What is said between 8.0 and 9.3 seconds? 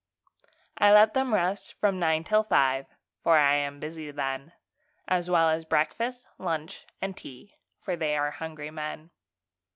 are hungry men.